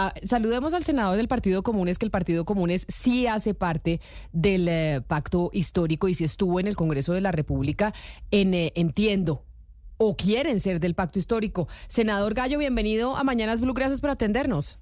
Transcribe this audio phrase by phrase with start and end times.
[0.00, 3.98] Ah, saludemos al senador del Partido Comunes, que el Partido Comunes sí hace parte
[4.32, 7.92] del eh, pacto histórico y sí estuvo en el Congreso de la República
[8.30, 9.42] en eh, Entiendo
[9.96, 11.66] o quieren ser del pacto histórico.
[11.88, 14.78] Senador Gallo, bienvenido a Mañanas Blue, gracias por atendernos.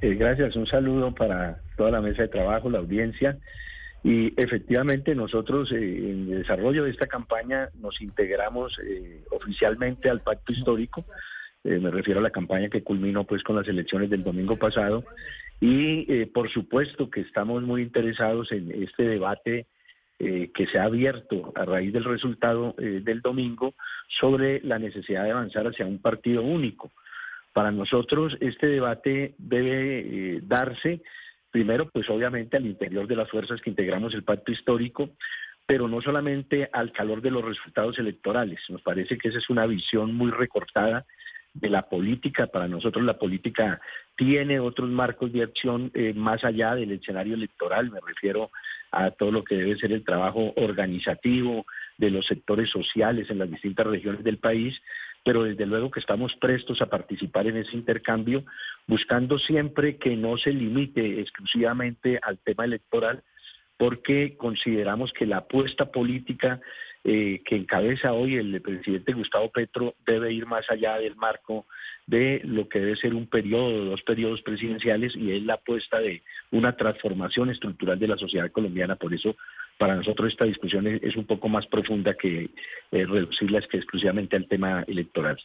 [0.00, 3.36] Eh, gracias, un saludo para toda la mesa de trabajo, la audiencia.
[4.04, 8.78] Y efectivamente nosotros en el desarrollo de esta campaña nos integramos
[9.32, 11.04] oficialmente al pacto histórico.
[11.64, 15.04] Eh, me refiero a la campaña que culminó pues con las elecciones del domingo pasado
[15.60, 19.66] y eh, por supuesto que estamos muy interesados en este debate
[20.20, 23.74] eh, que se ha abierto a raíz del resultado del domingo
[24.20, 26.92] sobre la necesidad de avanzar hacia un partido único.
[27.52, 31.02] Para nosotros este debate debe darse
[31.50, 35.10] primero pues obviamente al interior de las fuerzas que integramos el pacto histórico,
[35.66, 38.60] pero no solamente al calor de los resultados electorales.
[38.68, 41.04] Nos parece que esa es una visión muy recortada
[41.60, 42.46] de la política.
[42.46, 43.80] Para nosotros la política
[44.16, 47.90] tiene otros marcos de acción eh, más allá del escenario electoral.
[47.90, 48.50] Me refiero
[48.90, 51.66] a todo lo que debe ser el trabajo organizativo
[51.98, 54.80] de los sectores sociales en las distintas regiones del país,
[55.24, 58.44] pero desde luego que estamos prestos a participar en ese intercambio,
[58.86, 63.22] buscando siempre que no se limite exclusivamente al tema electoral,
[63.78, 66.60] porque consideramos que la apuesta política
[67.04, 71.64] eh, que encabeza hoy el presidente Gustavo Petro debe ir más allá del marco
[72.06, 76.22] de lo que debe ser un periodo, dos periodos presidenciales, y es la apuesta de
[76.50, 78.96] una transformación estructural de la sociedad colombiana.
[78.96, 79.36] Por eso,
[79.78, 82.50] para nosotros esta discusión es, un poco más profunda que
[82.90, 85.38] eh, reducirla que exclusivamente al tema electoral.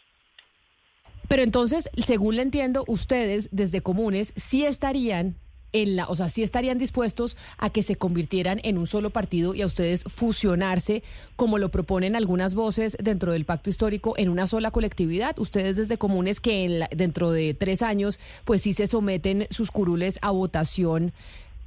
[1.30, 5.36] Pero entonces, según le entiendo, ustedes desde comunes sí estarían
[5.74, 9.54] en la, o sea, sí estarían dispuestos a que se convirtieran en un solo partido
[9.54, 11.04] y a ustedes fusionarse,
[11.36, 15.38] como lo proponen algunas voces dentro del pacto histórico, en una sola colectividad.
[15.40, 20.20] Ustedes desde comunes que en dentro de tres años, pues sí se someten sus curules
[20.22, 21.12] a votación,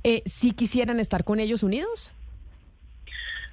[0.04, 2.10] eh, ¿sí quisieran estar con ellos unidos?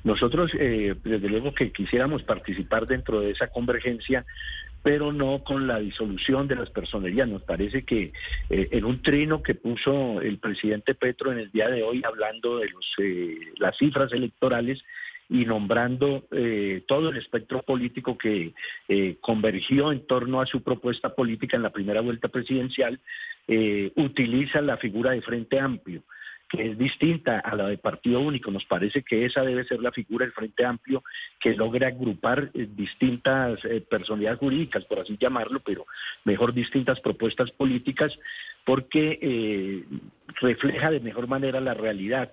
[0.03, 4.25] Nosotros, eh, desde luego que quisiéramos participar dentro de esa convergencia,
[4.83, 7.27] pero no con la disolución de las personerías.
[7.27, 8.11] Nos parece que
[8.49, 12.59] eh, en un trino que puso el presidente Petro en el día de hoy, hablando
[12.59, 14.83] de los, eh, las cifras electorales,
[15.29, 18.53] y nombrando eh, todo el espectro político que
[19.21, 22.99] convergió en torno a su propuesta política en la primera vuelta presidencial,
[23.95, 26.03] utiliza la figura de Frente Amplio
[26.53, 28.51] que es distinta a la de partido único.
[28.51, 31.03] Nos parece que esa debe ser la figura del Frente Amplio
[31.39, 35.87] que logre agrupar eh, distintas eh, personalidades jurídicas, por así llamarlo, pero
[36.25, 38.17] mejor distintas propuestas políticas,
[38.65, 39.83] porque eh,
[40.41, 42.31] refleja de mejor manera la realidad.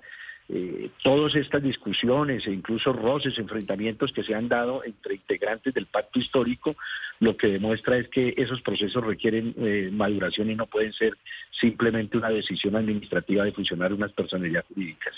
[0.53, 5.87] Eh, todas estas discusiones e incluso roces, enfrentamientos que se han dado entre integrantes del
[5.87, 6.77] pacto histórico,
[7.21, 11.16] lo que demuestra es que esos procesos requieren eh, maduración y no pueden ser
[11.53, 15.15] simplemente una decisión administrativa de funcionar unas personalidades jurídicas.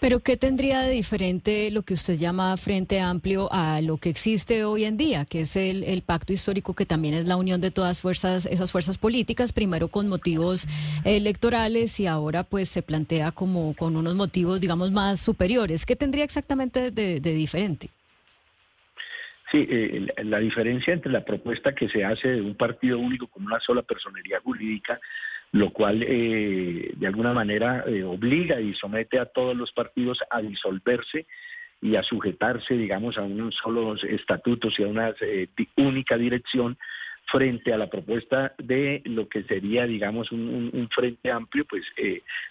[0.00, 4.62] Pero ¿qué tendría de diferente lo que usted llama Frente Amplio a lo que existe
[4.64, 7.72] hoy en día, que es el, el pacto histórico que también es la unión de
[7.72, 10.68] todas fuerzas, esas fuerzas políticas, primero con motivos
[11.04, 15.84] electorales y ahora pues se plantea como con unos motivos, digamos, más superiores?
[15.84, 17.88] ¿Qué tendría exactamente de, diferente?
[19.50, 23.44] Sí, eh, la diferencia entre la propuesta que se hace de un partido único con
[23.44, 25.00] una sola personería jurídica
[25.52, 30.42] lo cual eh, de alguna manera eh, obliga y somete a todos los partidos a
[30.42, 31.26] disolverse
[31.80, 36.76] y a sujetarse, digamos, a unos solos estatutos y a una eh, única dirección
[37.30, 41.84] frente a la propuesta de lo que sería, digamos, un, frente amplio, pues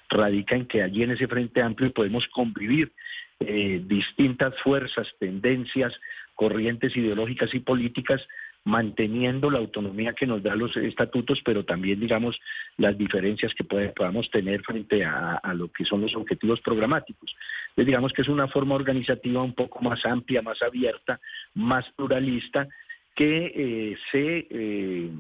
[0.08, 2.92] radica en que allí en ese frente amplio podemos convivir
[3.40, 6.00] distintas fuerzas, tendencias,
[6.36, 8.22] corrientes ideológicas y políticas
[8.68, 12.38] manteniendo la autonomía que nos da los estatutos, pero también, digamos,
[12.76, 17.34] las diferencias que podamos tener frente a, lo que son los objetivos programáticos.
[17.70, 21.18] Entonces, digamos que es una forma organizativa un poco más amplia, más abierta,
[21.54, 22.68] más pluralista,
[23.16, 24.48] que eh, se...
[24.50, 25.12] Eh,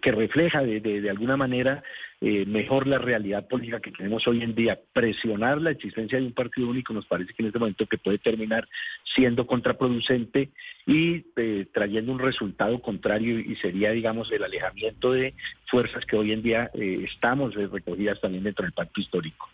[0.00, 1.82] que refleja de, alguna manera
[2.20, 4.78] eh, mejor la realidad política que tenemos hoy en día.
[4.92, 8.18] Presionar la existencia de un partido único nos parece que en este momento que puede
[8.18, 8.68] terminar
[9.14, 10.50] siendo contraproducente
[10.86, 15.34] y eh, trayendo un resultado contrario y sería, digamos, el alejamiento de
[15.66, 19.48] fuerzas que hoy en día eh, estamos recogidas también dentro del pacto histórico.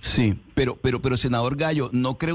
[0.00, 2.34] Sí, pero, pero, pero, senador Gallo, no creo.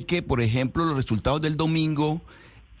[0.00, 2.22] Que, por ejemplo, los resultados del domingo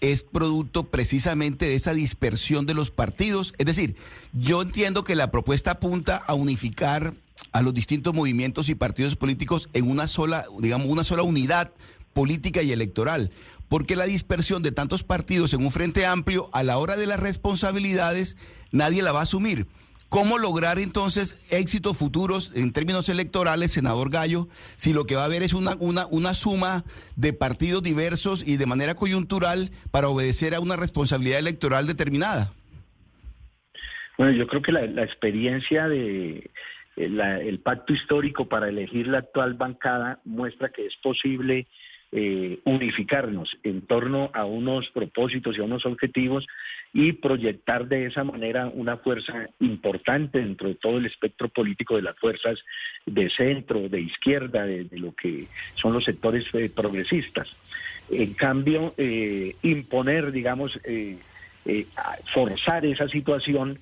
[0.00, 3.54] es producto precisamente de esa dispersión de los partidos.
[3.58, 3.96] Es decir,
[4.32, 7.14] yo entiendo que la propuesta apunta a unificar
[7.52, 11.70] a los distintos movimientos y partidos políticos en una sola, digamos, una sola unidad
[12.14, 13.30] política y electoral,
[13.68, 17.20] porque la dispersión de tantos partidos en un frente amplio a la hora de las
[17.20, 18.36] responsabilidades
[18.70, 19.66] nadie la va a asumir.
[20.12, 25.24] ¿Cómo lograr entonces éxitos futuros en términos electorales, senador Gallo, si lo que va a
[25.24, 26.84] haber es una, una, una suma
[27.16, 32.52] de partidos diversos y de manera coyuntural para obedecer a una responsabilidad electoral determinada?
[34.18, 36.50] Bueno, yo creo que la, experiencia de
[36.96, 41.68] eh, el pacto histórico para elegir la actual bancada muestra que es posible
[42.14, 46.46] eh, unificarnos en torno a unos propósitos y a unos objetivos
[46.92, 52.02] y proyectar de esa manera una fuerza importante dentro de todo el espectro político de
[52.02, 52.58] las fuerzas
[53.06, 57.48] de centro, de izquierda, de, lo que son los sectores eh, progresistas.
[58.10, 60.78] En cambio, eh, imponer, digamos,
[62.26, 63.78] forzar esa situación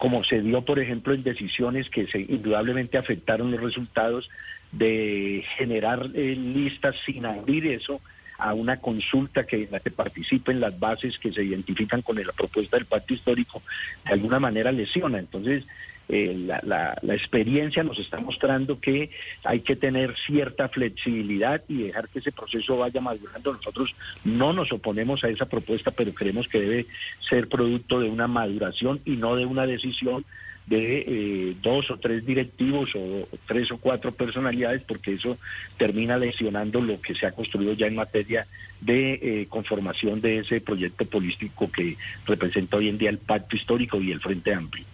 [0.00, 4.30] como se dio, por ejemplo, en decisiones que se, indudablemente afectaron los resultados
[4.72, 8.00] de generar eh, listas sin abrir eso
[8.38, 12.32] a una consulta que en la que participen las bases que se identifican con la
[12.32, 13.62] propuesta del pacto histórico,
[14.06, 15.18] de alguna manera lesiona.
[15.18, 15.66] Entonces,
[16.12, 19.10] eh, la, experiencia nos está mostrando que
[19.44, 23.52] hay que tener cierta flexibilidad y dejar que ese proceso vaya madurando.
[23.52, 26.86] Nosotros no nos oponemos a esa propuesta, pero creemos que debe
[27.20, 30.24] ser producto de una maduración y no de una decisión
[30.66, 35.38] de eh, dos o tres directivos o, tres o cuatro personalidades, porque eso
[35.76, 38.46] termina lesionando lo que se ha construido ya en materia
[38.80, 41.96] de eh, conformación de ese proyecto político que
[42.26, 44.89] representa hoy en día el pacto histórico y el Frente Amplio.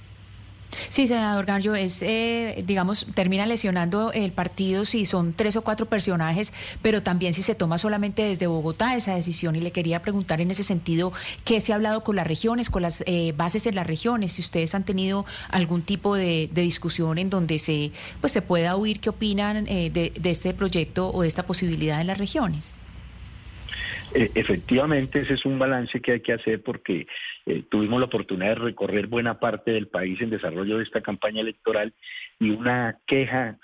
[0.88, 5.86] Sí, senador Gallo, es, eh, digamos, termina lesionando el partido si son tres o cuatro
[5.86, 6.52] personajes,
[6.82, 9.56] pero también si se toma solamente desde Bogotá esa decisión.
[9.56, 11.12] Y le quería preguntar en ese sentido,
[11.44, 14.32] ¿qué se ha hablado con las regiones, con las eh, bases en las regiones?
[14.32, 19.00] Si ustedes han tenido algún tipo de, discusión en donde se, pues, se pueda oír
[19.00, 22.72] qué opinan eh, de, de este proyecto o de esta posibilidad en las regiones.
[24.12, 27.06] Eh, efectivamente, ese es un balance que hay que hacer porque
[27.46, 31.40] eh, tuvimos la oportunidad de recorrer buena parte del país en desarrollo de esta campaña
[31.40, 31.92] electoral
[32.38, 33.58] y una queja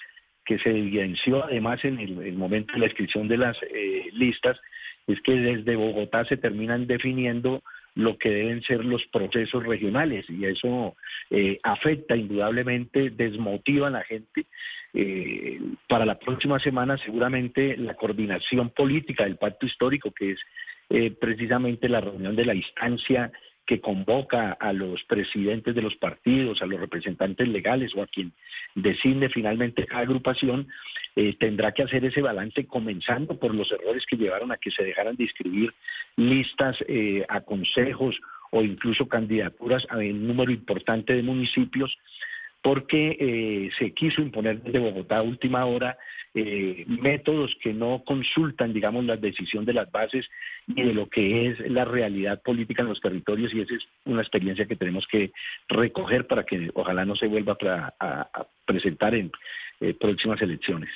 [0.44, 4.58] que se evidenció además en el, momento de la inscripción de las eh, listas
[5.06, 7.62] es que desde Bogotá se terminan definiendo
[7.94, 10.96] lo que deben ser los procesos regionales y eso
[11.30, 14.46] eh, afecta indudablemente, desmotiva a la gente.
[14.94, 15.58] Eh,
[15.88, 20.40] para la próxima semana seguramente la coordinación política del pacto histórico, que es
[20.90, 23.32] eh, precisamente la reunión de la instancia
[23.66, 28.32] que convoca a los presidentes de los partidos, a los representantes legales o a quien
[28.74, 30.68] designe finalmente cada agrupación,
[31.14, 34.82] eh, tendrá que hacer ese balance comenzando por los errores que llevaron a que se
[34.82, 35.72] dejaran de inscribir
[36.16, 38.18] listas eh, a consejos
[38.50, 41.96] o incluso candidaturas a un número importante de municipios
[42.62, 45.98] porque eh, se quiso imponer desde Bogotá a última hora
[46.34, 50.28] eh, métodos que no consultan, digamos, la decisión de las bases
[50.66, 54.22] y de lo que es la realidad política en los territorios y esa es una
[54.22, 55.32] experiencia que tenemos que
[55.68, 57.56] recoger para que ojalá no se vuelva
[58.00, 59.30] a, presentar en
[59.80, 60.90] eh, próximas elecciones.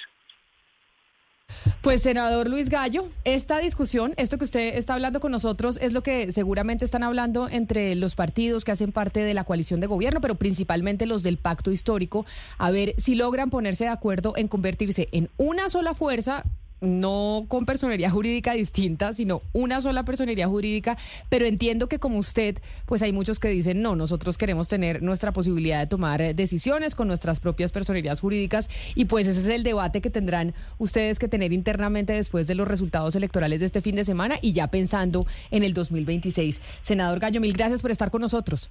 [1.87, 6.03] Pues senador Luis Gallo, esta discusión, esto que usted está hablando con nosotros es lo
[6.03, 10.21] que seguramente están hablando entre los partidos que hacen parte de la coalición de gobierno,
[10.21, 12.27] pero principalmente los del pacto histórico,
[12.59, 16.43] a ver si logran ponerse de acuerdo en convertirse en una sola fuerza
[16.81, 20.97] no con personería jurídica distinta, sino una sola personería jurídica,
[21.29, 25.33] pero entiendo que como usted, pues hay muchos que dicen, no, nosotros queremos tener nuestra
[25.33, 29.63] posibilidad de tomar eh, decisiones con nuestras propias personerías jurídicas y pues ese es el
[29.63, 33.97] debate que tendrán ustedes que tener internamente después de los resultados electorales de este fin
[33.97, 36.61] de semana y ya pensando en el 2026.
[36.83, 38.71] Senador Gallo, mil gracias por estar con nosotros.